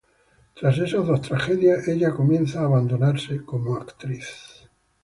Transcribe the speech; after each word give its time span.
Trás 0.55 0.79
esas 0.79 1.05
dos 1.05 1.21
tragedias, 1.21 1.87
ella 1.87 2.09
comienza 2.09 2.61
a 2.61 2.65
abandonarse 2.65 3.43
como 3.45 3.75
actriz.. 3.75 4.27